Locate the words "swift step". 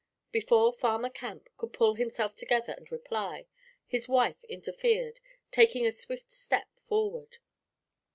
5.91-6.67